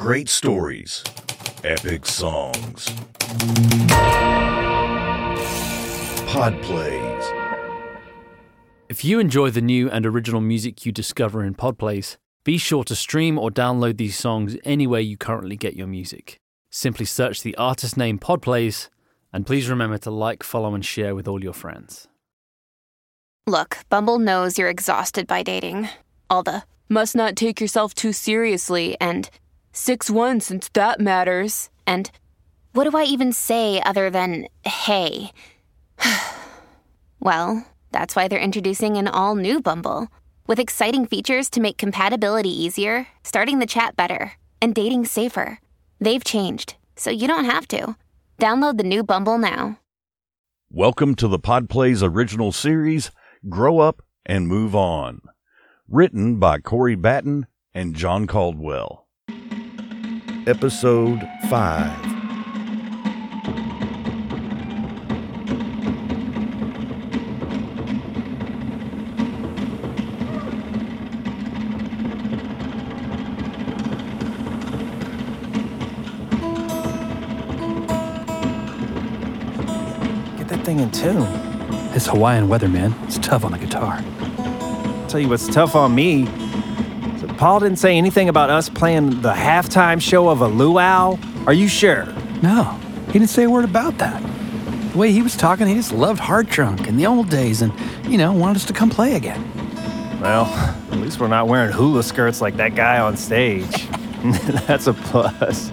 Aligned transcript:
Great 0.00 0.30
stories, 0.30 1.04
epic 1.62 2.06
songs. 2.06 2.88
Podplays. 6.26 7.24
If 8.88 9.04
you 9.04 9.20
enjoy 9.20 9.50
the 9.50 9.60
new 9.60 9.90
and 9.90 10.06
original 10.06 10.40
music 10.40 10.86
you 10.86 10.90
discover 10.90 11.44
in 11.44 11.54
Podplays, 11.54 12.16
be 12.44 12.56
sure 12.56 12.82
to 12.84 12.96
stream 12.96 13.38
or 13.38 13.50
download 13.50 13.98
these 13.98 14.16
songs 14.16 14.56
anywhere 14.64 15.00
you 15.00 15.18
currently 15.18 15.58
get 15.58 15.76
your 15.76 15.86
music. 15.86 16.40
Simply 16.70 17.04
search 17.04 17.42
the 17.42 17.54
artist 17.56 17.98
name 17.98 18.18
Podplays, 18.18 18.88
and 19.34 19.44
please 19.44 19.68
remember 19.68 19.98
to 19.98 20.10
like, 20.10 20.42
follow, 20.42 20.74
and 20.74 20.82
share 20.82 21.14
with 21.14 21.28
all 21.28 21.44
your 21.44 21.52
friends. 21.52 22.08
Look, 23.46 23.76
Bumble 23.90 24.18
knows 24.18 24.56
you're 24.56 24.70
exhausted 24.70 25.26
by 25.26 25.42
dating. 25.42 25.90
All 26.30 26.42
the 26.42 26.62
must 26.88 27.14
not 27.14 27.36
take 27.36 27.60
yourself 27.60 27.92
too 27.92 28.14
seriously 28.14 28.96
and 28.98 29.28
6 29.72 30.10
1 30.10 30.40
since 30.40 30.68
that 30.70 31.00
matters. 31.00 31.70
And 31.86 32.10
what 32.72 32.90
do 32.90 32.96
I 32.96 33.04
even 33.04 33.32
say 33.32 33.80
other 33.80 34.10
than 34.10 34.46
hey? 34.64 35.32
well, 37.20 37.66
that's 37.92 38.14
why 38.16 38.28
they're 38.28 38.38
introducing 38.38 38.96
an 38.96 39.08
all 39.08 39.34
new 39.34 39.60
Bumble 39.60 40.08
with 40.46 40.58
exciting 40.58 41.06
features 41.06 41.48
to 41.50 41.60
make 41.60 41.78
compatibility 41.78 42.50
easier, 42.50 43.06
starting 43.22 43.58
the 43.58 43.66
chat 43.66 43.96
better, 43.96 44.32
and 44.60 44.74
dating 44.74 45.04
safer. 45.04 45.60
They've 46.00 46.24
changed, 46.24 46.76
so 46.96 47.10
you 47.10 47.28
don't 47.28 47.44
have 47.44 47.68
to. 47.68 47.96
Download 48.38 48.76
the 48.76 48.84
new 48.84 49.04
Bumble 49.04 49.38
now. 49.38 49.78
Welcome 50.70 51.14
to 51.16 51.28
the 51.28 51.38
Podplays 51.38 52.02
original 52.02 52.52
series, 52.52 53.10
Grow 53.48 53.80
Up 53.80 54.02
and 54.24 54.48
Move 54.48 54.74
On. 54.74 55.20
Written 55.88 56.38
by 56.38 56.58
Corey 56.58 56.94
Batten 56.94 57.46
and 57.74 57.94
John 57.94 58.26
Caldwell. 58.26 59.08
Episode 60.46 61.20
5. 61.50 62.02
Get 80.38 80.48
that 80.48 80.62
thing 80.64 80.80
in 80.80 80.90
tune. 80.90 81.20
This 81.92 82.06
Hawaiian 82.06 82.48
weather, 82.48 82.68
man, 82.68 82.94
it's 83.02 83.18
tough 83.18 83.44
on 83.44 83.52
the 83.52 83.58
guitar. 83.58 84.02
Tell 85.08 85.20
you 85.20 85.28
what's 85.28 85.48
tough 85.48 85.74
on 85.74 85.94
me. 85.94 86.26
Paul 87.40 87.60
didn't 87.60 87.78
say 87.78 87.96
anything 87.96 88.28
about 88.28 88.50
us 88.50 88.68
playing 88.68 89.22
the 89.22 89.32
halftime 89.32 89.98
show 89.98 90.28
of 90.28 90.42
a 90.42 90.46
luau. 90.46 91.16
Are 91.46 91.54
you 91.54 91.68
sure? 91.68 92.04
No, 92.42 92.64
he 93.06 93.14
didn't 93.14 93.30
say 93.30 93.44
a 93.44 93.48
word 93.48 93.64
about 93.64 93.96
that. 93.96 94.22
The 94.92 94.98
way 94.98 95.10
he 95.10 95.22
was 95.22 95.38
talking, 95.38 95.66
he 95.66 95.74
just 95.74 95.90
loved 95.90 96.20
Heart 96.20 96.50
Drunk 96.50 96.86
in 96.86 96.98
the 96.98 97.06
old 97.06 97.30
days 97.30 97.62
and, 97.62 97.72
you 98.04 98.18
know, 98.18 98.30
wanted 98.30 98.56
us 98.56 98.66
to 98.66 98.74
come 98.74 98.90
play 98.90 99.14
again. 99.14 99.42
Well, 100.20 100.44
at 100.92 100.98
least 100.98 101.18
we're 101.18 101.28
not 101.28 101.48
wearing 101.48 101.72
hula 101.72 102.02
skirts 102.02 102.42
like 102.42 102.58
that 102.58 102.74
guy 102.74 103.00
on 103.00 103.16
stage. 103.16 103.88
That's 104.66 104.86
a 104.86 104.92
plus. 104.92 105.72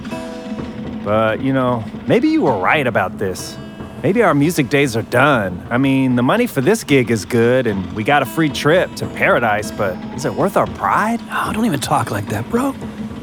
But, 1.03 1.41
you 1.41 1.51
know, 1.51 1.83
maybe 2.07 2.29
you 2.29 2.43
were 2.43 2.57
right 2.57 2.87
about 2.87 3.17
this. 3.17 3.57
Maybe 4.03 4.21
our 4.21 4.35
music 4.35 4.69
days 4.69 4.95
are 4.95 5.01
done. 5.01 5.65
I 5.71 5.77
mean, 5.79 6.15
the 6.15 6.23
money 6.23 6.45
for 6.45 6.61
this 6.61 6.83
gig 6.83 7.09
is 7.09 7.25
good 7.25 7.65
and 7.65 7.91
we 7.93 8.03
got 8.03 8.21
a 8.21 8.25
free 8.25 8.49
trip 8.49 8.93
to 8.97 9.07
paradise, 9.07 9.71
but 9.71 9.95
is 10.13 10.23
it 10.23 10.33
worth 10.33 10.55
our 10.55 10.67
pride? 10.67 11.19
Oh, 11.31 11.51
don't 11.51 11.65
even 11.65 11.79
talk 11.79 12.11
like 12.11 12.27
that, 12.27 12.47
bro. 12.49 12.75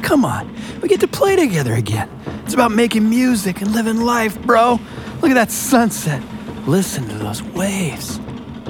Come 0.02 0.24
on, 0.24 0.52
we 0.82 0.88
get 0.88 1.00
to 1.00 1.08
play 1.08 1.36
together 1.36 1.74
again. 1.74 2.10
It's 2.44 2.54
about 2.54 2.72
making 2.72 3.08
music 3.08 3.62
and 3.62 3.72
living 3.72 4.00
life, 4.00 4.40
bro. 4.42 4.80
Look 5.22 5.30
at 5.30 5.34
that 5.34 5.50
sunset. 5.50 6.22
Listen 6.66 7.08
to 7.08 7.14
those 7.14 7.42
waves. 7.42 8.18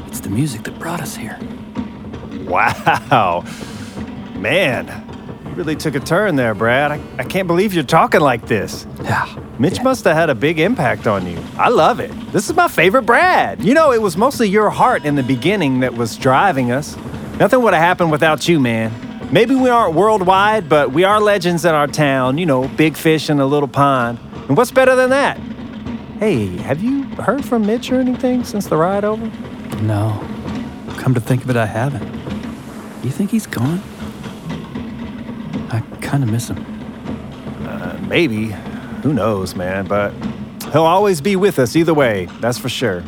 It's 0.07 0.21
the 0.21 0.29
music 0.29 0.63
that 0.65 0.79
brought 0.79 1.01
us 1.01 1.17
here. 1.17 1.39
Wow. 2.45 3.45
Man, 4.37 4.87
really 5.57 5.77
took 5.77 5.95
a 5.95 6.01
turn 6.01 6.37
there, 6.37 6.55
Brad. 6.55 6.93
I, 6.93 7.01
I 7.19 7.25
can't 7.25 7.47
believe 7.47 7.75
you're 7.75 7.85
talking 7.85 8.21
like 8.21 8.47
this. 8.47 8.87
Yeah. 9.03 9.39
Mitch 9.59 9.77
yeah. 9.77 9.83
must 9.83 10.05
have 10.05 10.17
had 10.17 10.31
a 10.31 10.35
big 10.35 10.59
impact 10.59 11.07
on 11.07 11.27
you. 11.27 11.39
I 11.57 11.69
love 11.69 12.01
it. 12.01 12.11
This 12.33 12.51
is 12.51 12.57
my 12.57 12.69
favorite 12.69 13.03
Brad. 13.03 13.63
You 13.63 13.75
know, 13.75 13.93
it 13.93 14.03
was 14.03 14.17
mostly 14.17 14.49
your 14.49 14.71
heart 14.71 15.05
in 15.05 15.15
the 15.15 15.23
beginning 15.23 15.81
that 15.81 15.95
was 15.95 16.17
driving 16.17 16.73
us. 16.73 16.97
Nothing 17.39 17.63
would 17.63 17.73
have 17.73 17.83
happened 17.83 18.11
without 18.11 18.49
you, 18.49 18.59
man. 18.61 18.93
Maybe 19.33 19.55
we 19.55 19.69
aren't 19.69 19.95
worldwide, 19.95 20.69
but 20.69 20.93
we 20.93 21.05
are 21.05 21.21
legends 21.21 21.65
in 21.65 21.75
our 21.75 21.87
town. 21.87 22.39
You 22.39 22.47
know, 22.47 22.69
big 22.69 22.97
fish 22.97 23.31
in 23.31 23.41
a 23.41 23.47
little 23.47 23.69
pond. 23.69 24.19
And 24.49 24.57
what's 24.57 24.71
better 24.71 24.95
than 24.95 25.11
that? 25.11 25.39
Hey, 26.19 26.47
have 26.59 26.83
you 26.83 27.05
heard 27.17 27.45
from 27.45 27.67
Mitch 27.67 27.91
or 27.91 28.01
anything 28.01 28.45
since 28.45 28.67
the 28.67 28.77
ride 28.77 29.05
over? 29.05 29.27
No. 29.83 30.21
Come 30.99 31.15
to 31.15 31.21
think 31.21 31.45
of 31.45 31.51
it, 31.51 31.57
I 31.57 31.67
haven't. 31.67 32.05
You 33.05 33.11
think 33.11 33.31
he's 33.31 33.47
gone? 33.47 33.83
I 36.15 36.17
kind 36.17 36.23
of 36.23 36.31
miss 36.31 36.49
him. 36.49 36.65
Uh, 37.67 37.99
maybe. 38.07 38.55
Who 39.03 39.13
knows, 39.13 39.57
man? 39.57 39.87
But 39.89 40.13
he'll 40.71 40.85
always 40.85 41.21
be 41.21 41.35
with 41.35 41.59
us 41.59 41.75
either 41.75 41.93
way. 41.93 42.27
That's 42.39 42.57
for 42.57 42.69
sure. 42.69 43.01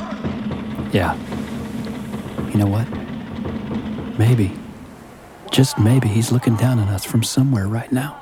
Yeah. 0.91 1.15
You 2.49 2.57
know 2.59 2.67
what? 2.67 2.89
Maybe, 4.19 4.59
just 5.53 5.79
maybe, 5.79 6.09
he's 6.09 6.33
looking 6.33 6.57
down 6.57 6.81
on 6.81 6.89
us 6.89 7.05
from 7.05 7.23
somewhere 7.23 7.69
right 7.69 7.93
now. 7.93 8.21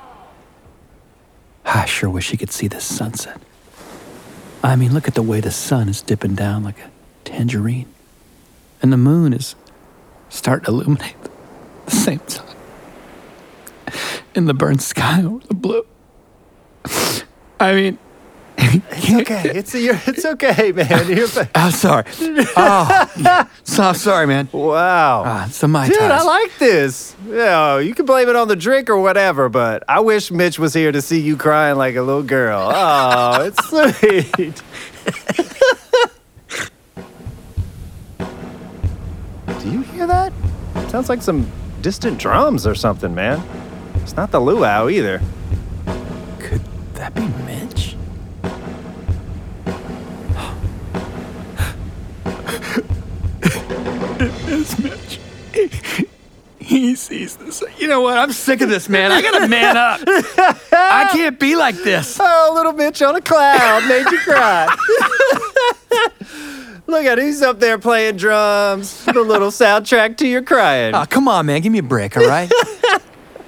I 1.65 1.85
sure 1.85 2.11
wish 2.11 2.29
he 2.29 2.37
could 2.37 2.51
see 2.51 2.67
this 2.67 2.83
sunset. 2.83 3.41
I 4.63 4.75
mean, 4.75 4.93
look 4.93 5.07
at 5.07 5.15
the 5.15 5.23
way 5.23 5.39
the 5.39 5.49
sun 5.49 5.89
is 5.89 6.03
dipping 6.03 6.35
down 6.35 6.63
like 6.63 6.77
a 6.77 6.91
tangerine. 7.23 7.87
And 8.83 8.93
the 8.93 8.97
moon 8.97 9.33
is 9.33 9.55
starting 10.29 10.65
to 10.65 10.71
illuminate 10.73 11.15
the 11.87 11.91
same 11.91 12.19
time. 12.19 12.54
In 14.35 14.45
the 14.45 14.53
burnt 14.53 14.81
sky 14.81 15.23
over 15.23 15.45
the 15.47 15.53
blue. 15.53 15.85
I 17.59 17.73
mean, 17.73 17.97
It's 18.57 19.13
okay. 19.21 19.43
It's 19.53 19.73
it's 19.75 20.25
okay, 20.25 20.71
man. 20.73 21.07
You're 21.17 21.27
I'm 21.55 21.71
sorry. 21.71 22.03
Oh, 22.57 23.49
so 23.63 23.83
I'm 23.83 23.95
sorry, 23.95 24.27
man. 24.27 24.49
wow. 24.51 25.23
Ah, 25.25 25.45
it's 25.47 25.59
the 25.59 25.67
Mai 25.69 25.87
Dude. 25.87 25.99
I 26.01 26.21
like 26.23 26.57
this. 26.57 27.15
Yeah, 27.29 27.79
you 27.79 27.93
can 27.95 28.05
blame 28.05 28.27
it 28.27 28.35
on 28.35 28.47
the 28.49 28.55
drink 28.57 28.89
or 28.89 28.99
whatever, 28.99 29.47
but 29.49 29.83
I 29.87 30.01
wish 30.01 30.31
Mitch 30.31 30.59
was 30.59 30.73
here 30.73 30.91
to 30.91 31.01
see 31.01 31.19
you 31.21 31.37
crying 31.37 31.77
like 31.77 31.95
a 31.95 32.01
little 32.01 32.23
girl. 32.23 32.71
Oh, 32.75 33.43
it's 33.45 33.65
sweet. 33.69 34.61
Do 39.59 39.71
you 39.71 39.81
hear 39.81 40.07
that? 40.07 40.31
Sounds 40.89 41.07
like 41.09 41.21
some 41.21 41.49
distant 41.81 42.17
drums 42.19 42.67
or 42.67 42.75
something, 42.75 43.13
man. 43.15 43.41
It's 44.01 44.15
not 44.15 44.31
the 44.31 44.39
luau 44.39 44.87
either. 44.89 45.21
Could 46.39 46.61
that 46.95 47.13
be 47.13 47.27
Mitch? 47.45 47.95
it's 54.47 54.79
Mitch. 54.79 55.19
He 56.59 56.95
sees 56.95 57.37
this. 57.37 57.63
You 57.77 57.87
know 57.87 58.01
what? 58.01 58.17
I'm 58.17 58.31
sick 58.31 58.61
of 58.61 58.69
this, 58.69 58.89
man. 58.89 59.11
I 59.11 59.21
gotta 59.21 59.47
man 59.47 59.77
up. 59.77 60.01
I 60.71 61.09
can't 61.11 61.39
be 61.39 61.55
like 61.55 61.75
this. 61.75 62.19
Oh, 62.27 62.51
little 62.55 62.73
Mitch 62.73 63.01
on 63.01 63.15
a 63.15 63.21
cloud 63.21 63.87
made 63.87 64.09
you 64.11 64.17
cry. 64.19 64.67
Look 66.87 67.05
at 67.05 67.17
he's 67.17 67.41
up 67.41 67.59
there 67.59 67.77
playing 67.77 68.17
drums. 68.17 69.05
The 69.05 69.21
little 69.21 69.49
soundtrack 69.49 70.17
to 70.17 70.27
your 70.27 70.41
crying. 70.43 70.93
Oh, 70.95 71.05
come 71.07 71.27
on, 71.27 71.45
man. 71.47 71.61
Give 71.61 71.71
me 71.71 71.79
a 71.79 71.83
break, 71.83 72.15
all 72.17 72.27
right? 72.27 72.51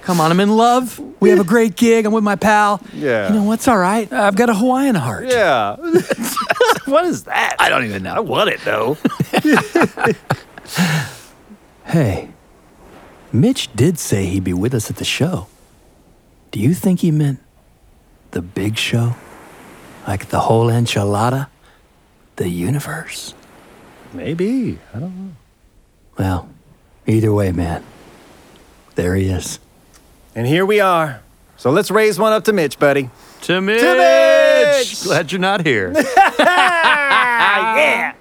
come 0.08 0.22
on, 0.22 0.32
I'm 0.32 0.40
in 0.40 0.56
love. 0.56 1.00
We 1.20 1.32
have 1.32 1.40
a 1.42 1.44
great 1.44 1.76
gig. 1.76 2.06
I'm 2.06 2.14
with 2.14 2.24
my 2.24 2.38
pal. 2.38 2.82
Yeah. 2.94 3.28
You 3.28 3.34
know 3.36 3.44
what's 3.44 3.68
all 3.68 3.78
right? 3.78 4.12
I've 4.12 4.38
got 4.38 4.50
a 4.50 4.54
Hawaiian 4.54 4.96
heart. 4.96 5.28
Yeah. 5.28 5.76
what 6.86 7.04
is 7.04 7.26
that? 7.26 7.58
I 7.60 7.68
don't 7.68 7.84
even 7.84 8.04
know. 8.04 8.14
I 8.14 8.22
want 8.22 8.50
it 8.50 8.62
though. 8.62 8.98
Hey, 11.86 12.28
Mitch 13.32 13.74
did 13.74 13.98
say 13.98 14.26
he'd 14.26 14.44
be 14.44 14.52
with 14.54 14.74
us 14.74 14.90
at 14.90 14.98
the 14.98 15.06
show. 15.06 15.48
Do 16.52 16.60
you 16.60 16.74
think 16.74 17.00
he 17.00 17.12
meant 17.12 17.40
the 18.32 18.42
big 18.42 18.78
show? 18.78 19.16
Like 20.06 20.28
the 20.28 20.42
whole 20.42 20.68
enchilada? 20.68 21.48
The 22.36 22.50
universe? 22.50 23.34
Maybe. 24.12 24.80
I 24.94 25.00
don't 25.00 25.16
know. 25.18 25.32
Well, 26.20 26.50
either 27.06 27.32
way, 27.32 27.54
man. 27.54 27.86
There 28.96 29.16
he 29.16 29.30
is. 29.30 29.60
And 30.38 30.46
here 30.46 30.68
we 30.68 30.80
are. 30.80 31.24
So 31.58 31.72
let's 31.72 31.90
raise 31.90 32.20
one 32.20 32.32
up 32.32 32.44
to 32.44 32.54
Mitch, 32.54 32.78
buddy. 32.78 33.10
To 33.42 33.60
Mitch! 33.60 33.82
To 33.82 33.96
Mitch! 33.96 35.04
Glad 35.04 35.32
you're 35.32 35.42
not 35.42 35.66
here. 35.66 35.94
yeah! 36.40 38.14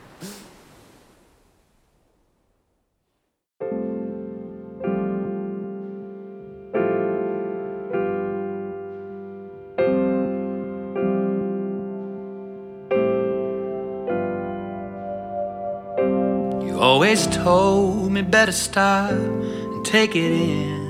always 16.78 17.26
told 17.26 18.10
me 18.10 18.22
better 18.22 18.52
stop 18.52 19.10
and 19.10 19.84
take 19.84 20.16
it 20.16 20.32
in. 20.32 20.85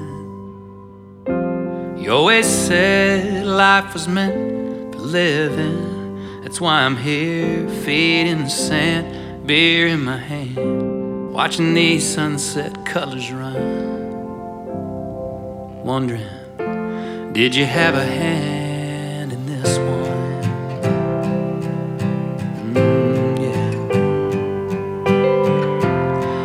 You 2.06 2.12
always 2.12 2.46
said 2.46 3.44
life 3.44 3.92
was 3.92 4.06
meant 4.06 4.94
for 4.94 5.00
living. 5.00 6.40
That's 6.42 6.60
why 6.60 6.82
I'm 6.82 6.96
here, 6.96 7.68
feet 7.68 8.28
in 8.28 8.44
the 8.44 8.48
sand, 8.48 9.44
beer 9.44 9.88
in 9.88 10.04
my 10.04 10.16
hand, 10.16 11.32
watching 11.32 11.74
these 11.74 12.06
sunset 12.06 12.86
colors 12.86 13.32
run. 13.32 13.56
Wondering, 15.82 17.32
did 17.32 17.56
you 17.56 17.64
have 17.64 17.96
a 17.96 18.04
hand 18.04 19.32
in 19.32 19.46
this 19.46 19.76
one? 19.76 20.44
Mm. 22.72 23.34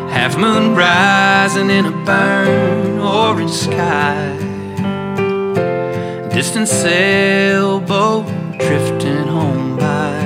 Half 0.10 0.38
moon 0.40 0.74
rising 0.76 1.70
in 1.70 1.86
a 1.86 1.92
burn 2.04 2.98
orange 2.98 3.52
sky. 3.52 4.41
Distant 6.42 6.68
sailboat 6.68 8.26
drifting 8.58 9.28
home 9.28 9.78
by. 9.78 10.26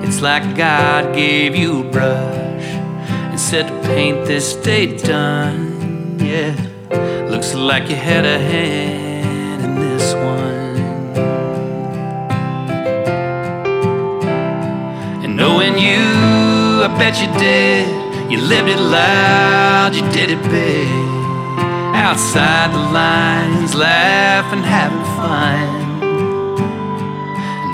It's 0.00 0.20
like 0.20 0.56
God 0.56 1.12
gave 1.12 1.56
you 1.56 1.80
a 1.80 1.90
brush 1.90 2.68
and 3.30 3.40
said 3.40 3.66
to 3.66 3.88
paint 3.88 4.26
this 4.26 4.54
day 4.54 4.96
done. 4.96 6.20
Yeah, 6.20 6.54
looks 7.28 7.52
like 7.52 7.90
you 7.90 7.96
had 7.96 8.24
a 8.24 8.38
hand 8.38 9.64
in 9.64 9.74
this 9.74 10.14
one. 10.14 10.76
And 15.24 15.36
knowing 15.36 15.76
you, 15.78 16.04
I 16.86 16.94
bet 16.96 17.20
you 17.20 17.26
did. 17.40 17.88
You 18.30 18.38
lived 18.40 18.68
it 18.68 18.78
loud, 18.78 19.96
you 19.96 20.02
did 20.12 20.30
it 20.30 20.42
big. 20.44 20.86
Outside 22.06 22.72
the 22.72 22.78
lines, 22.78 23.74
laughing, 23.74 24.62
having 24.62 25.09
fun. 25.20 25.68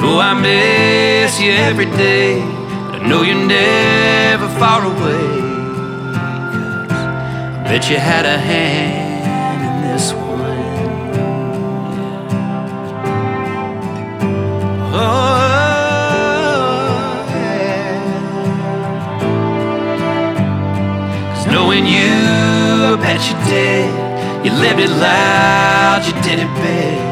Know 0.01 0.15
I 0.31 0.33
miss 0.47 1.33
you 1.41 1.53
every 1.69 1.91
day, 2.07 2.31
but 2.91 3.01
I 3.01 3.03
know 3.09 3.21
you're 3.29 3.47
never 3.59 4.49
far 4.61 4.81
away. 4.93 5.27
'Cause 6.89 7.05
I 7.59 7.63
bet 7.69 7.83
you 7.91 7.99
had 8.11 8.25
a 8.37 8.39
hand 8.51 9.61
in 9.69 9.75
this 9.87 10.07
one. 10.13 10.35
Oh, 14.99 15.69
yeah. 17.35 17.97
Cause 21.31 21.47
knowing 21.55 21.85
you, 21.97 22.15
I 22.93 22.97
bet 23.07 23.21
you 23.29 23.37
did. 23.53 23.91
You 24.45 24.53
lived 24.65 24.81
it 24.87 24.93
loud, 25.07 26.01
you 26.07 26.15
did 26.27 26.39
it 26.45 26.53
big. 26.63 27.06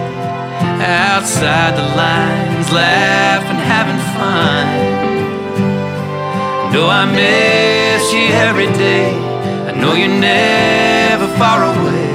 Outside 0.86 1.76
the 1.76 1.88
lines, 1.96 2.70
laughing, 2.70 3.56
having 3.56 4.00
fun. 4.16 4.66
Know 6.72 6.86
I 6.88 7.06
miss 7.06 8.12
you 8.12 8.26
every 8.48 8.66
day. 8.76 9.16
I 9.68 9.72
know 9.80 9.94
you're 9.94 10.08
never 10.08 11.26
far 11.38 11.64
away. 11.64 12.10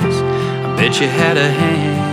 Cause 0.00 0.22
I 0.22 0.74
bet 0.78 0.98
you 0.98 1.08
had 1.08 1.36
a 1.36 1.50
hand 1.50 2.09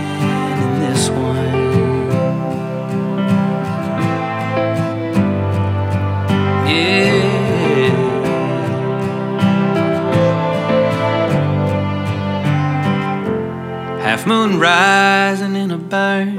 rising 14.58 15.54
in 15.54 15.70
a 15.70 15.78
burn 15.78 16.38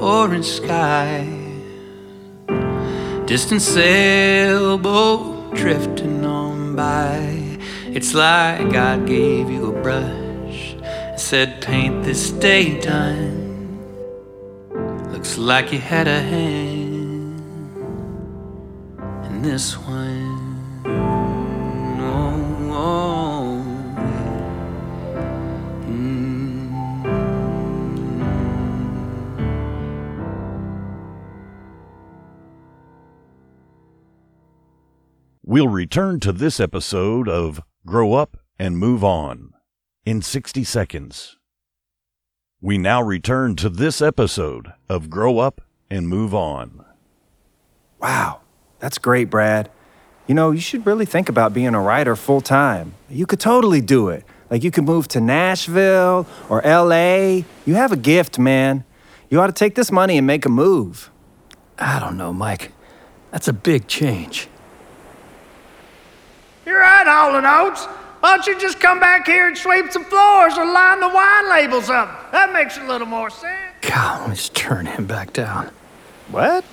orange 0.00 0.46
sky. 0.46 1.26
Distant 3.26 3.62
sailboat 3.62 5.54
drifting 5.54 6.24
on 6.24 6.74
by. 6.74 7.58
It's 7.86 8.14
like 8.14 8.72
God 8.72 9.06
gave 9.06 9.48
you 9.48 9.74
a 9.74 9.82
brush 9.82 10.74
and 10.82 11.20
said, 11.20 11.62
Paint 11.62 12.04
this 12.04 12.30
day 12.30 12.80
done. 12.80 13.78
Looks 15.12 15.38
like 15.38 15.72
you 15.72 15.78
had 15.78 16.08
a 16.08 16.20
hand 16.20 17.40
in 19.26 19.42
this 19.42 19.78
one. 19.78 20.01
We'll 35.52 35.68
return 35.68 36.18
to 36.20 36.32
this 36.32 36.58
episode 36.58 37.28
of 37.28 37.62
Grow 37.84 38.14
Up 38.14 38.38
and 38.58 38.78
Move 38.78 39.04
On 39.04 39.52
in 40.06 40.22
60 40.22 40.64
seconds. 40.64 41.36
We 42.62 42.78
now 42.78 43.02
return 43.02 43.56
to 43.56 43.68
this 43.68 44.00
episode 44.00 44.72
of 44.88 45.10
Grow 45.10 45.40
Up 45.40 45.60
and 45.90 46.08
Move 46.08 46.34
On. 46.34 46.86
Wow, 48.00 48.40
that's 48.78 48.96
great, 48.96 49.28
Brad. 49.28 49.70
You 50.26 50.34
know, 50.34 50.52
you 50.52 50.60
should 50.62 50.86
really 50.86 51.04
think 51.04 51.28
about 51.28 51.52
being 51.52 51.74
a 51.74 51.82
writer 51.82 52.16
full 52.16 52.40
time. 52.40 52.94
You 53.10 53.26
could 53.26 53.38
totally 53.38 53.82
do 53.82 54.08
it. 54.08 54.24
Like, 54.48 54.64
you 54.64 54.70
could 54.70 54.84
move 54.84 55.06
to 55.08 55.20
Nashville 55.20 56.26
or 56.48 56.62
LA. 56.64 57.42
You 57.66 57.74
have 57.74 57.92
a 57.92 57.96
gift, 57.98 58.38
man. 58.38 58.84
You 59.28 59.38
ought 59.38 59.48
to 59.48 59.52
take 59.52 59.74
this 59.74 59.92
money 59.92 60.16
and 60.16 60.26
make 60.26 60.46
a 60.46 60.48
move. 60.48 61.10
I 61.78 61.98
don't 62.00 62.16
know, 62.16 62.32
Mike. 62.32 62.72
That's 63.32 63.48
a 63.48 63.52
big 63.52 63.86
change. 63.86 64.48
You're 66.66 66.80
right, 66.80 67.06
Hall 67.06 67.34
& 67.34 67.68
Oates. 67.68 67.84
Why 68.20 68.36
don't 68.36 68.46
you 68.46 68.58
just 68.60 68.78
come 68.78 69.00
back 69.00 69.26
here 69.26 69.48
and 69.48 69.58
sweep 69.58 69.90
some 69.90 70.04
floors 70.04 70.56
or 70.56 70.64
line 70.64 71.00
the 71.00 71.08
wine 71.08 71.50
labels 71.50 71.90
up? 71.90 72.30
That 72.30 72.52
makes 72.52 72.78
a 72.78 72.84
little 72.84 73.06
more 73.06 73.30
sense. 73.30 73.58
God, 73.80 74.28
let's 74.28 74.48
turn 74.50 74.86
him 74.86 75.06
back 75.06 75.32
down. 75.32 75.70
What? 76.30 76.64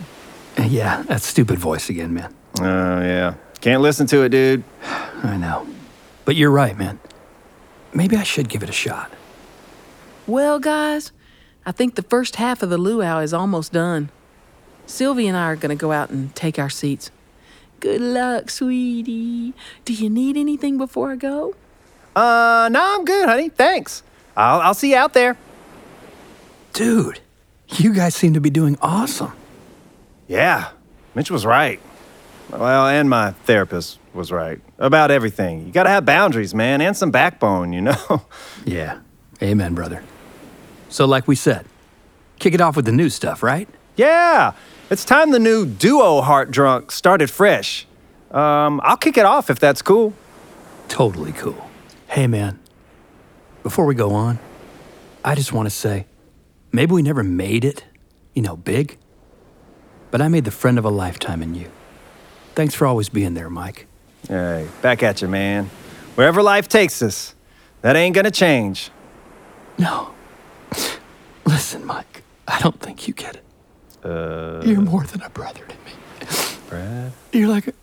Uh, 0.57 0.63
Yeah, 0.63 1.01
that 1.03 1.21
stupid 1.23 1.57
voice 1.57 1.89
again, 1.89 2.13
man. 2.13 2.33
Oh, 2.59 2.63
yeah. 3.01 3.33
Can't 3.61 3.81
listen 3.81 4.05
to 4.07 4.21
it, 4.21 4.29
dude. 4.29 4.63
I 5.23 5.37
know. 5.37 5.67
But 6.25 6.35
you're 6.35 6.51
right, 6.51 6.77
man. 6.77 6.99
Maybe 7.93 8.15
I 8.15 8.23
should 8.23 8.47
give 8.47 8.61
it 8.61 8.69
a 8.69 8.73
shot. 8.73 9.11
Well, 10.27 10.59
guys, 10.59 11.11
I 11.65 11.71
think 11.71 11.95
the 11.95 12.03
first 12.03 12.35
half 12.35 12.61
of 12.61 12.69
the 12.69 12.77
luau 12.77 13.19
is 13.19 13.33
almost 13.33 13.73
done. 13.73 14.11
Sylvie 14.85 15.27
and 15.27 15.35
I 15.35 15.45
are 15.45 15.55
going 15.55 15.75
to 15.75 15.81
go 15.81 15.91
out 15.91 16.11
and 16.11 16.33
take 16.35 16.59
our 16.59 16.69
seats. 16.69 17.09
Good 17.79 18.01
luck, 18.01 18.49
sweetie. 18.49 19.53
Do 19.85 19.93
you 19.93 20.09
need 20.09 20.35
anything 20.37 20.77
before 20.77 21.11
I 21.11 21.15
go? 21.15 21.55
Uh, 22.15 22.67
no, 22.71 22.95
I'm 22.97 23.05
good, 23.05 23.29
honey. 23.29 23.49
Thanks. 23.49 24.03
I'll, 24.35 24.59
I'll 24.61 24.73
see 24.73 24.91
you 24.91 24.97
out 24.97 25.13
there. 25.13 25.37
Dude, 26.73 27.19
you 27.77 27.93
guys 27.93 28.15
seem 28.15 28.33
to 28.33 28.41
be 28.41 28.49
doing 28.49 28.77
awesome. 28.81 29.31
Yeah, 30.27 30.69
Mitch 31.15 31.31
was 31.31 31.45
right. 31.45 31.79
Well, 32.51 32.87
and 32.87 33.09
my 33.09 33.31
therapist 33.45 33.99
was 34.13 34.31
right 34.31 34.59
about 34.77 35.11
everything. 35.11 35.65
You 35.65 35.71
gotta 35.71 35.89
have 35.89 36.05
boundaries, 36.05 36.53
man, 36.53 36.81
and 36.81 36.95
some 36.97 37.11
backbone, 37.11 37.73
you 37.73 37.81
know? 37.81 38.21
Yeah. 38.65 38.99
Amen, 39.41 39.73
brother. 39.73 40.03
So, 40.89 41.05
like 41.05 41.27
we 41.27 41.35
said, 41.35 41.65
kick 42.39 42.53
it 42.53 42.59
off 42.61 42.75
with 42.75 42.85
the 42.85 42.91
new 42.91 43.09
stuff, 43.09 43.41
right? 43.41 43.67
yeah, 43.95 44.53
it's 44.89 45.05
time 45.05 45.31
the 45.31 45.39
new 45.39 45.65
duo 45.65 46.21
Heart 46.21 46.51
Drunk 46.51 46.91
started 46.91 47.29
fresh. 47.29 47.85
Um, 48.31 48.81
I'll 48.83 48.97
kick 48.97 49.17
it 49.17 49.25
off 49.25 49.49
if 49.49 49.59
that's 49.59 49.81
cool. 49.81 50.13
Totally 50.87 51.31
cool. 51.31 51.69
Hey, 52.07 52.27
man, 52.27 52.59
before 53.63 53.85
we 53.85 53.95
go 53.95 54.11
on, 54.11 54.39
I 55.23 55.35
just 55.35 55.53
want 55.53 55.67
to 55.67 55.69
say 55.69 56.05
maybe 56.71 56.93
we 56.93 57.01
never 57.01 57.23
made 57.23 57.65
it, 57.65 57.83
you 58.33 58.41
know, 58.41 58.55
big, 58.55 58.97
but 60.11 60.21
I 60.21 60.27
made 60.27 60.45
the 60.45 60.51
friend 60.51 60.77
of 60.79 60.85
a 60.85 60.89
lifetime 60.89 61.41
in 61.41 61.55
you. 61.55 61.69
Thanks 62.55 62.73
for 62.73 62.87
always 62.87 63.09
being 63.09 63.35
there, 63.35 63.49
Mike. 63.49 63.87
Hey, 64.27 64.67
back 64.81 65.03
at 65.03 65.21
you, 65.21 65.27
man. 65.27 65.69
Wherever 66.15 66.41
life 66.41 66.67
takes 66.67 67.01
us, 67.01 67.35
that 67.81 67.95
ain't 67.95 68.15
gonna 68.15 68.31
change. 68.31 68.91
No. 69.77 70.13
Listen, 71.45 71.85
Mike, 71.85 72.23
I 72.47 72.59
don't 72.59 72.79
think 72.79 73.07
you 73.07 73.13
get 73.13 73.35
it. 73.35 73.43
Uh, 74.03 74.61
You're 74.65 74.81
more 74.81 75.03
than 75.03 75.21
a 75.21 75.29
brother 75.29 75.65
to 75.65 75.75
me. 75.85 75.93
Brad? 76.69 77.11
You're 77.31 77.47
like 77.49 77.67
a. 77.67 77.73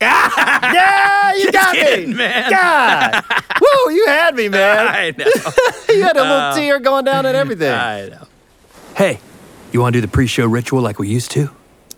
Yeah, 0.74 1.34
you 1.34 1.52
got 1.52 1.74
kidding, 1.74 2.10
me, 2.10 2.16
man. 2.16 2.50
God, 2.50 3.24
woo, 3.60 3.92
you 3.92 4.06
had 4.06 4.34
me, 4.34 4.48
man. 4.48 4.86
I 4.88 5.14
know. 5.16 5.24
you 5.94 6.02
had 6.02 6.16
a 6.16 6.22
little 6.22 6.54
tear 6.54 6.78
going 6.80 7.04
down 7.04 7.26
and 7.26 7.36
everything. 7.36 7.72
I 7.72 8.08
know. 8.08 8.26
Hey, 8.96 9.20
you 9.72 9.80
want 9.80 9.94
to 9.94 9.98
do 9.98 10.06
the 10.06 10.10
pre 10.10 10.26
show 10.26 10.46
ritual 10.46 10.80
like 10.82 10.98
we 10.98 11.08
used 11.08 11.30
to? 11.32 11.50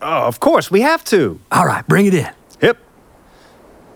oh, 0.02 0.26
of 0.26 0.40
course, 0.40 0.70
we 0.70 0.82
have 0.82 1.04
to. 1.04 1.40
All 1.50 1.66
right, 1.66 1.86
bring 1.86 2.06
it 2.06 2.14
in. 2.14 2.28
Hip, 2.60 2.78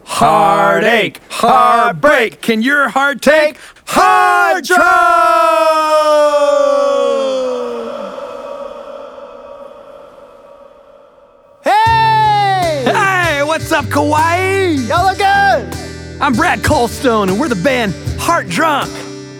Heartache, 0.04 1.20
heartbreak. 1.30 2.40
Can 2.40 2.62
your 2.62 2.88
heart 2.88 3.22
take 3.22 3.58
hard 3.86 4.66
Hey! 4.66 4.76
Hey, 12.84 13.42
what's 13.42 13.70
up, 13.72 13.90
Kauai? 13.90 14.68
Y'all 14.88 15.04
look 15.04 15.18
good! 15.18 15.74
I'm 16.18 16.32
Brad 16.32 16.64
Colstone, 16.64 17.28
and 17.28 17.38
we're 17.38 17.48
the 17.48 17.62
band 17.62 17.94
Heart 18.18 18.48
Drunk. 18.48 18.90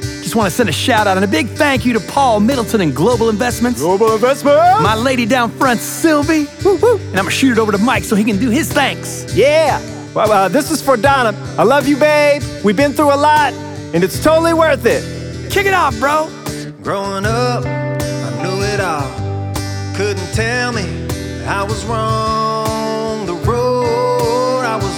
Just 0.01 0.37
want 0.37 0.51
to 0.51 0.55
send 0.55 0.69
a 0.69 0.73
shout 0.73 1.07
out 1.07 1.17
and 1.17 1.25
a 1.25 1.29
big 1.29 1.49
thank 1.49 1.87
you 1.87 1.95
to 1.95 2.01
Paul 2.01 2.41
Middleton 2.41 2.83
and 2.83 2.95
Global 2.95 3.31
Investments. 3.31 3.81
Global 3.81 4.13
Investments. 4.13 4.83
My 4.83 4.95
lady 4.95 5.25
down 5.25 5.51
front, 5.51 5.81
Sylvie. 5.81 6.47
And 6.65 6.85
I'm 6.85 7.15
gonna 7.15 7.31
shoot 7.31 7.53
it 7.53 7.59
over 7.59 7.73
to 7.73 7.79
Mike 7.79 8.05
so 8.05 8.15
he 8.15 8.25
can 8.25 8.39
do 8.39 8.51
his 8.51 8.71
thanks. 8.71 9.35
Yeah! 9.35 9.81
Well, 10.13 10.31
uh, 10.31 10.49
this 10.49 10.71
is 10.71 10.83
for 10.83 10.99
Donna. 10.99 11.33
I 11.57 11.63
love 11.63 11.89
you, 11.89 11.97
babe. 11.97 12.43
We've 12.63 12.77
been 12.77 12.93
through 12.93 13.15
a 13.15 13.17
lot, 13.17 13.55
and 13.95 14.05
it's 14.05 14.23
totally 14.23 14.53
worth 14.53 14.85
it. 14.85 15.03
Kick 15.51 15.65
it 15.65 15.73
off, 15.73 15.99
bro. 15.99 16.29
Growing 16.83 17.25
up, 17.25 17.65
I 17.65 18.43
knew 18.43 18.63
it 18.65 18.81
all. 18.81 19.09
Couldn't 19.97 20.31
tell 20.35 20.73
me 20.73 21.07
I 21.47 21.63
was 21.63 21.87
wrong. 21.87 22.50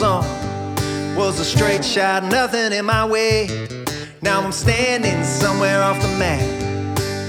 Was 0.03 1.39
a 1.39 1.45
straight 1.45 1.85
shot, 1.85 2.25
nothing 2.25 2.73
in 2.73 2.85
my 2.85 3.05
way. 3.07 3.47
Now 4.21 4.41
I'm 4.43 4.51
standing 4.51 5.23
somewhere 5.23 5.81
off 5.81 6.03
the 6.03 6.09
map. 6.19 6.43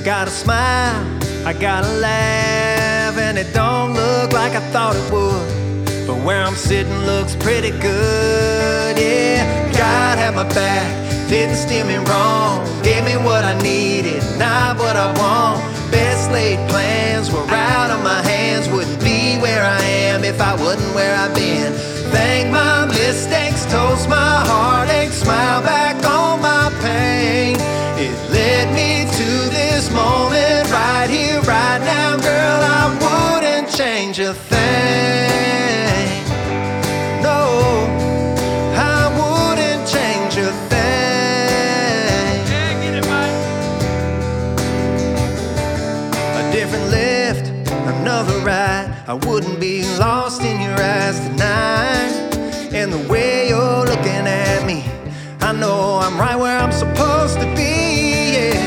Gotta 0.03 0.31
smile, 0.31 1.05
I 1.45 1.53
gotta 1.53 1.87
laugh, 1.99 3.15
and 3.19 3.37
it 3.37 3.53
don't 3.53 3.93
look 3.93 4.33
like 4.33 4.53
I 4.53 4.61
thought 4.71 4.95
it 4.95 5.13
would. 5.13 6.07
But 6.07 6.25
where 6.25 6.43
I'm 6.43 6.55
sitting 6.55 6.97
looks 7.05 7.35
pretty 7.35 7.69
good, 7.69 8.97
yeah. 8.97 9.71
God 9.73 10.17
had 10.17 10.33
my 10.33 10.47
back, 10.55 11.29
didn't 11.29 11.57
steer 11.57 11.85
me 11.85 11.97
wrong. 11.97 12.65
Gave 12.81 13.05
me 13.05 13.17
what 13.17 13.45
I 13.45 13.55
needed, 13.61 14.23
not 14.39 14.79
what 14.79 14.95
I 14.95 15.13
want. 15.19 15.61
Best 15.91 16.31
laid 16.31 16.57
plans 16.69 17.31
were 17.31 17.45
out 17.49 17.91
of 17.91 18.03
my 18.03 18.21
hands. 18.23 18.67
Wouldn't 18.67 18.99
be 19.03 19.37
where 19.37 19.63
I 19.63 19.79
am 20.09 20.23
if 20.23 20.41
I 20.41 20.55
wasn't 20.55 20.95
where 20.95 21.15
I've 21.15 21.35
been. 21.35 21.92
Thank 22.13 22.51
my 22.51 22.85
mistakes, 22.85 23.65
toast 23.65 24.07
my 24.07 24.43
heartache, 24.47 25.11
smile 25.11 25.61
back 25.63 25.95
on 26.05 26.41
my 26.41 26.71
pain. 26.81 27.52
I 49.13 49.15
wouldn't 49.27 49.59
be 49.59 49.83
lost 49.99 50.41
in 50.41 50.59
your 50.59 50.73
eyes 50.73 51.19
tonight. 51.19 52.33
And 52.73 52.91
the 52.91 52.97
way 53.07 53.49
you're 53.49 53.85
looking 53.85 54.25
at 54.25 54.65
me, 54.65 54.83
I 55.39 55.51
know 55.53 55.99
I'm 56.01 56.17
right 56.17 56.35
where 56.35 56.57
I'm 56.57 56.71
supposed 56.71 57.35
to 57.35 57.45
be. 57.53 58.33
Yeah, 58.33 58.57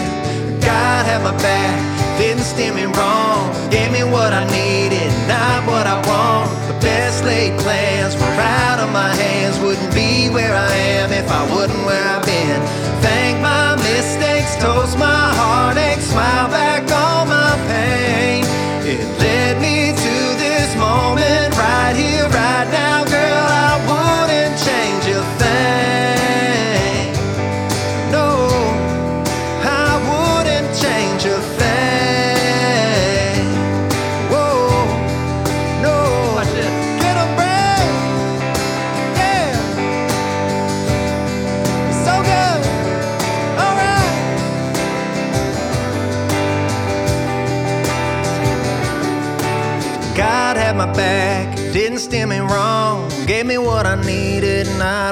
God 0.61 1.05
had 1.05 1.25
my 1.25 1.37
back, 1.43 1.75
didn't 2.17 2.45
steer 2.45 2.73
me 2.73 2.85
wrong. 2.85 3.51
Gave 3.73 3.91
me 3.91 4.05
what 4.05 4.33
I 4.33 4.47
needed, 4.47 5.11
not 5.27 5.67
what 5.67 5.85
I 5.85 5.99
want. 6.07 6.49
The 6.71 6.79
best 6.79 7.25
laid 7.25 7.59
plans 7.59 8.15
were 8.15 8.39
out 8.63 8.79
of 8.79 8.93
my 8.93 9.13
hands. 9.17 9.59
Wouldn't 9.59 9.93
be 9.93 10.31
where 10.31 10.55
I 10.55 10.73
am 10.95 11.11
if 11.11 11.29
I 11.29 11.43
wasn't 11.51 11.85
where 11.87 12.07
I've 12.07 12.25
been. 12.25 12.61
Thank 13.03 13.43
my 13.43 13.75
mistakes, 13.83 14.55
toast 14.63 14.97
my 14.97 15.35
heartache, 15.35 15.99
smile 15.99 16.49
back 16.51 16.86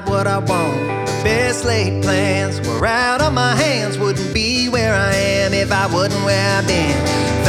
not 0.01 0.09
what 0.09 0.27
I 0.27 0.39
want. 0.39 1.07
The 1.07 1.21
Best 1.23 1.65
laid 1.65 2.03
plans 2.03 2.61
were 2.67 2.85
out 2.85 3.23
of 3.23 3.33
my 3.33 3.55
hands. 3.55 3.97
Wouldn't 3.97 4.35
be 4.35 4.69
where 4.69 4.93
I 4.93 5.15
am 5.15 5.55
if 5.55 5.71
I 5.71 5.87
wasn't 5.87 6.25
where 6.25 6.59
I've 6.59 6.67
been. 6.67 7.44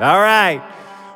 All 0.00 0.20
right. 0.20 0.62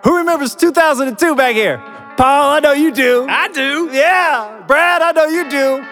Who 0.05 0.19
remembers 0.19 0.55
2002 0.55 1.35
back 1.35 1.55
here? 1.55 1.79
Paul, 2.17 2.51
I 2.51 2.61
know 2.61 2.73
you 2.73 2.93
do. 2.93 3.27
I 3.29 3.49
do. 3.49 3.89
Yeah, 3.91 4.63
Brad, 4.67 5.03
I 5.03 5.13
know 5.13 5.27
you 5.27 5.51
do. 5.51 5.85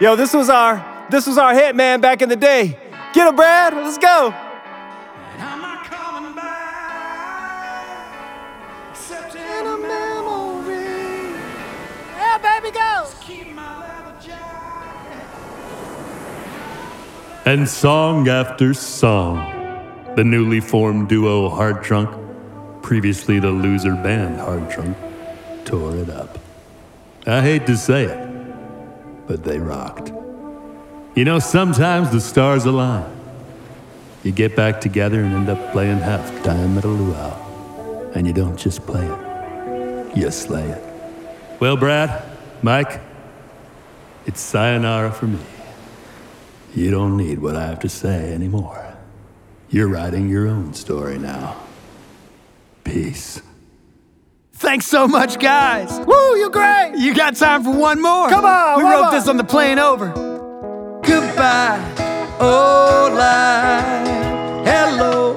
Yo, 0.00 0.14
this 0.14 0.32
was 0.32 0.48
our 0.48 1.06
this 1.10 1.26
was 1.26 1.38
our 1.38 1.52
hit 1.54 1.74
man 1.74 2.00
back 2.00 2.22
in 2.22 2.28
the 2.28 2.36
day. 2.36 2.78
Get 3.12 3.28
him, 3.28 3.36
Brad. 3.36 3.74
Let's 3.74 3.98
go. 3.98 4.32
Yeah, 12.16 12.38
baby, 12.38 12.70
go. 12.70 13.08
And 17.44 17.68
song 17.68 18.28
after 18.28 18.74
song, 18.74 19.36
the 20.16 20.24
newly 20.24 20.60
formed 20.60 21.08
duo 21.08 21.48
Heart 21.48 21.82
Drunk, 21.84 22.25
previously 22.86 23.40
the 23.40 23.50
loser 23.50 23.96
band 23.96 24.38
Heart 24.38 24.70
Drunk, 24.70 24.96
tore 25.64 25.96
it 25.96 26.08
up. 26.08 26.38
I 27.26 27.42
hate 27.42 27.66
to 27.66 27.76
say 27.76 28.04
it, 28.04 29.26
but 29.26 29.42
they 29.42 29.58
rocked. 29.58 30.12
You 31.16 31.24
know, 31.24 31.40
sometimes 31.40 32.12
the 32.12 32.20
stars 32.20 32.64
align. 32.64 33.10
You 34.22 34.30
get 34.30 34.54
back 34.54 34.80
together 34.80 35.20
and 35.20 35.34
end 35.34 35.48
up 35.48 35.72
playing 35.72 35.98
halftime 35.98 36.78
at 36.78 36.84
a 36.84 36.88
luau. 36.88 38.12
And 38.14 38.24
you 38.24 38.32
don't 38.32 38.56
just 38.56 38.86
play 38.86 39.04
it, 39.04 40.16
you 40.16 40.30
slay 40.30 40.68
it. 40.68 40.82
Well, 41.58 41.76
Brad, 41.76 42.22
Mike, 42.62 43.00
it's 44.26 44.40
sayonara 44.40 45.10
for 45.10 45.26
me. 45.26 45.40
You 46.72 46.92
don't 46.92 47.16
need 47.16 47.40
what 47.40 47.56
I 47.56 47.66
have 47.66 47.80
to 47.80 47.88
say 47.88 48.32
anymore. 48.32 48.94
You're 49.70 49.88
writing 49.88 50.28
your 50.28 50.46
own 50.46 50.72
story 50.72 51.18
now. 51.18 51.65
Peace. 52.86 53.42
Thanks 54.54 54.86
so 54.86 55.06
much, 55.08 55.38
guys. 55.40 55.90
Woo, 56.06 56.36
you're 56.36 56.50
great. 56.50 56.92
You 56.96 57.14
got 57.14 57.34
time 57.36 57.62
for 57.64 57.70
one 57.72 58.00
more? 58.00 58.28
Come 58.28 58.44
on, 58.44 58.78
We 58.78 58.84
wrote 58.88 59.02
more. 59.02 59.10
this 59.10 59.26
on 59.28 59.36
the 59.36 59.44
plane 59.44 59.78
over. 59.80 60.08
Goodbye, 61.02 61.78
old 62.40 63.12
life. 63.12 64.06
Hello, 64.66 65.36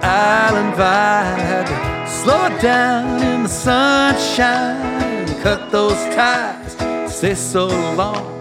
island 0.00 0.74
vibe. 0.74 2.08
Slow 2.08 2.46
it 2.46 2.62
down 2.62 3.20
in 3.22 3.42
the 3.42 3.48
sunshine. 3.48 5.26
Cut 5.42 5.70
those 5.72 5.98
ties. 6.14 6.76
Stay 7.14 7.34
so 7.34 7.66
long. 7.94 8.32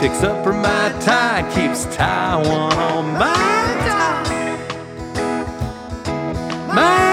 Picks 0.00 0.22
up 0.22 0.44
her 0.46 0.52
my 0.54 0.88
tide. 1.00 1.44
Keeps 1.54 1.84
Taiwan 1.94 2.72
on 2.72 3.12
my 3.12 3.34
tide. 3.86 4.56
My 6.74 7.09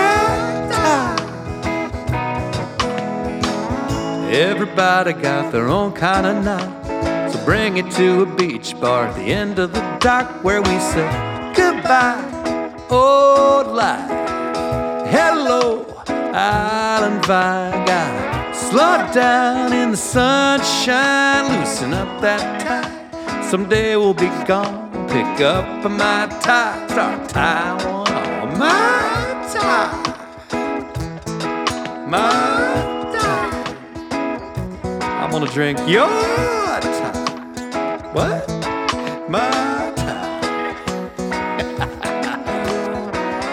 Everybody 4.29 5.13
got 5.13 5.53
their 5.53 5.69
own 5.69 5.93
kind 5.93 6.25
of 6.27 6.43
night. 6.43 7.31
So 7.31 7.43
bring 7.45 7.77
it 7.77 7.89
to 7.91 8.23
a 8.23 8.25
beach 8.25 8.77
bar 8.77 9.07
at 9.07 9.15
the 9.15 9.21
end 9.21 9.57
of 9.57 9.71
the 9.71 9.79
dock 10.01 10.43
where 10.43 10.61
we 10.61 10.77
say 10.79 11.07
goodbye, 11.55 12.19
old 12.89 13.67
life. 13.67 14.09
Hello, 15.09 15.85
Island 16.07 17.23
Vibe 17.23 17.87
guy. 17.87 18.51
Slow 18.51 19.09
down 19.13 19.71
in 19.71 19.91
the 19.91 19.97
sunshine, 19.97 21.59
loosen 21.59 21.93
up 21.93 22.19
that 22.19 22.61
tie. 22.61 23.49
Someday 23.49 23.95
we'll 23.95 24.13
be 24.13 24.27
gone. 24.45 24.91
Pick 25.07 25.39
up 25.39 25.89
my 25.89 26.27
tie, 26.41 26.85
start 26.89 27.29
tying 27.29 27.77
one 27.89 28.11
on 28.11 28.59
my 28.59 29.47
tie. 29.53 30.03
My. 32.09 32.46
I'm 35.37 35.43
gonna 35.43 35.53
drink 35.53 35.77
your 35.87 36.07
tie. 36.07 38.09
What? 38.11 38.49
My 39.29 39.93
tie. 39.95 40.41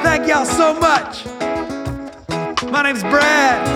Thank 0.02 0.26
y'all 0.26 0.46
so 0.46 0.72
much. 0.80 1.26
My 2.72 2.82
name's 2.84 3.02
Brad. 3.02 3.66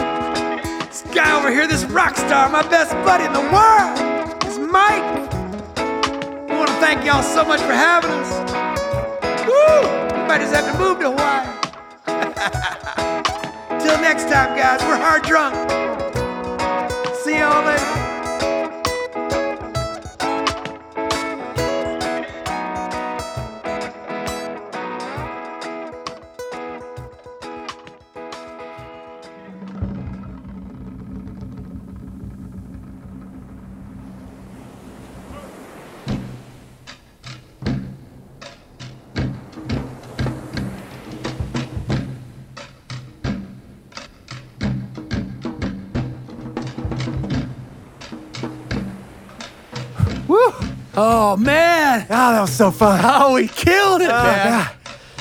This 0.89 1.03
guy 1.15 1.39
over 1.39 1.51
here, 1.51 1.67
this 1.67 1.85
rock 1.85 2.17
star, 2.17 2.49
my 2.49 2.63
best 2.71 2.93
buddy 3.05 3.25
in 3.25 3.35
the 3.35 3.47
world, 3.53 3.99
is 4.47 4.59
Mike. 4.59 5.05
I 5.77 6.57
want 6.57 6.71
to 6.71 6.77
thank 6.77 7.05
y'all 7.05 7.23
so 7.23 7.45
much 7.45 7.61
for 7.61 7.75
having 7.75 8.11
us. 8.11 8.33
Woo! 9.47 9.83
We 10.17 10.23
might 10.27 10.41
just 10.41 10.55
have 10.55 10.65
to 10.73 10.79
move 10.79 10.99
to 11.01 11.11
Hawaii. 11.11 11.47
Till 13.85 14.01
next 14.01 14.31
time, 14.31 14.57
guys, 14.57 14.83
we're 14.85 14.97
hard 14.97 15.25
drunk. 15.25 15.55
See 17.29 17.35
later. 17.35 18.08
Oh, 51.01 51.37
man. 51.37 52.03
Oh, 52.11 52.33
that 52.33 52.41
was 52.41 52.53
so 52.53 52.73
fun. 52.73 53.01
Oh, 53.05 53.35
we 53.35 53.47
killed 53.47 54.03
it, 54.03 54.11
Oh, 54.11 54.23
man. 54.23 54.69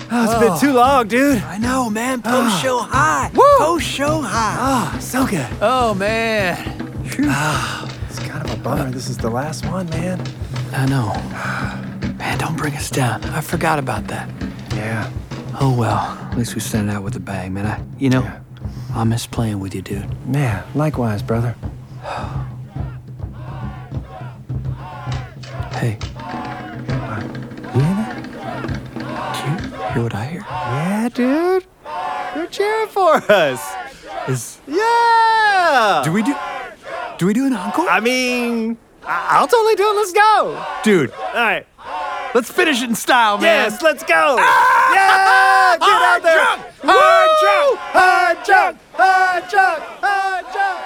Oh, 0.09 0.23
it's 0.23 0.39
been 0.39 0.57
too 0.59 0.73
long, 0.75 1.07
dude. 1.07 1.37
I 1.43 1.57
know, 1.59 1.89
man. 1.89 2.21
Post 2.21 2.61
show 2.63 2.79
high. 2.79 3.29
Woo! 3.35 3.43
Post 3.59 3.85
show 3.85 4.21
high. 4.21 4.55
Oh, 4.95 4.99
so 4.99 5.27
good. 5.27 5.45
Oh, 5.61 5.93
man. 5.93 6.57
It's 7.05 8.19
kind 8.19 8.43
of 8.43 8.51
a 8.53 8.63
bummer. 8.63 8.89
This 8.89 9.07
is 9.09 9.17
the 9.17 9.29
last 9.29 9.65
one, 9.67 9.87
man. 9.89 10.19
I 10.71 10.85
know. 10.87 11.13
Man, 12.17 12.37
don't 12.39 12.55
bring 12.57 12.73
us 12.73 12.89
down. 12.89 13.23
I 13.25 13.41
forgot 13.41 13.77
about 13.79 14.07
that. 14.07 14.29
Yeah. 14.73 15.11
Oh, 15.59 15.75
well. 15.77 16.17
At 16.31 16.37
least 16.37 16.55
we 16.55 16.61
sent 16.61 16.89
it 16.89 16.93
out 16.93 17.03
with 17.03 17.15
a 17.15 17.19
bang, 17.19 17.53
man. 17.53 17.67
I, 17.67 17.83
you 17.99 18.09
know, 18.09 18.21
Yeah. 18.21 18.39
I 18.95 19.03
miss 19.03 19.27
playing 19.27 19.59
with 19.59 19.75
you, 19.75 19.81
dude. 19.83 20.25
Man, 20.27 20.63
likewise, 20.73 21.21
brother. 21.21 21.55
Hey, 25.87 25.97
You 26.03 27.79
hear 27.79 27.95
that? 27.95 28.13
do 29.33 29.39
you 29.39 29.55
hear 29.93 30.03
what 30.03 30.15
I 30.15 30.25
hear? 30.25 30.41
Yeah, 30.49 31.09
dude. 31.13 31.65
They're 32.35 32.47
cheering 32.47 32.87
for 32.89 33.13
us. 33.31 33.61
Is 34.27 34.59
Yeah. 34.67 36.01
do 36.03 36.11
we 36.11 36.23
do 36.23 36.35
do 37.17 37.25
we 37.27 37.33
do 37.33 37.45
an 37.47 37.53
encore? 37.53 37.87
I 37.89 38.01
mean, 38.01 38.77
I- 39.05 39.37
I'll 39.39 39.47
totally 39.47 39.75
do 39.75 39.89
it. 39.91 39.95
Let's 39.95 40.11
go. 40.11 40.61
Dude, 40.83 41.11
All 41.13 41.33
right. 41.41 41.65
let's 42.33 42.51
finish 42.51 42.81
it 42.83 42.89
in 42.89 42.95
style, 42.95 43.37
man. 43.37 43.71
Yes, 43.71 43.81
let's 43.81 44.03
go. 44.03 44.35
Ah! 44.37 44.93
Yeah. 44.93 45.77
Get 45.79 46.01
out 46.11 46.21
there. 46.21 46.45
Hard 46.83 47.29
drunk. 47.41 47.79
Hard 47.93 48.43
drunk. 48.43 48.77
Hard 48.93 49.49
drunk. 49.49 49.83
Hard 50.01 50.45
drunk. 50.51 50.81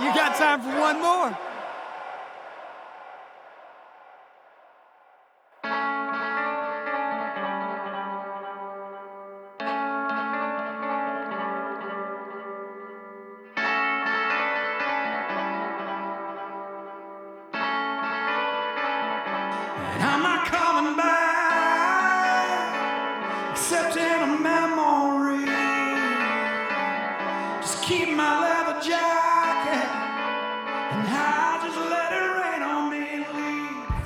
You 0.00 0.14
got 0.14 0.36
time 0.36 0.60
for 0.62 0.78
one 0.80 1.00
more? 1.02 1.36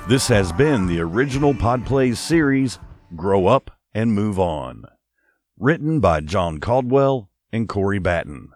This 0.07 0.29
has 0.29 0.53
been 0.53 0.87
the 0.87 1.01
original 1.01 1.53
Podplays 1.53 2.15
series, 2.15 2.79
Grow 3.17 3.47
Up 3.47 3.71
and 3.93 4.13
Move 4.13 4.39
On. 4.39 4.85
Written 5.59 5.99
by 5.99 6.21
John 6.21 6.61
Caldwell 6.61 7.29
and 7.51 7.67
Corey 7.67 7.99
Batten. 7.99 8.47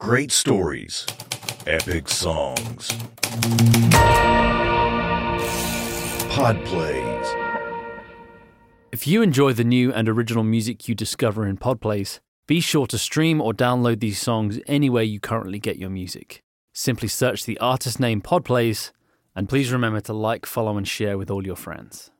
Great 0.00 0.32
stories, 0.32 1.06
epic 1.68 2.08
songs. 2.08 2.88
Podplays. 6.34 7.70
If 8.90 9.06
you 9.06 9.22
enjoy 9.22 9.52
the 9.52 9.62
new 9.62 9.92
and 9.92 10.08
original 10.08 10.42
music 10.42 10.88
you 10.88 10.96
discover 10.96 11.46
in 11.46 11.58
Podplays, 11.58 12.18
be 12.48 12.58
sure 12.58 12.88
to 12.88 12.98
stream 12.98 13.40
or 13.40 13.52
download 13.52 14.00
these 14.00 14.20
songs 14.20 14.58
anywhere 14.66 15.04
you 15.04 15.20
currently 15.20 15.60
get 15.60 15.76
your 15.76 15.90
music. 15.90 16.43
Simply 16.76 17.06
search 17.06 17.44
the 17.44 17.56
artist 17.58 18.00
name 18.00 18.20
Podplays, 18.20 18.90
and 19.36 19.48
please 19.48 19.70
remember 19.70 20.00
to 20.00 20.12
like, 20.12 20.44
follow, 20.44 20.76
and 20.76 20.88
share 20.88 21.16
with 21.16 21.30
all 21.30 21.46
your 21.46 21.54
friends. 21.54 22.10